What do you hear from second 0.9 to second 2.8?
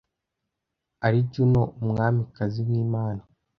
ari juno umwamikazi w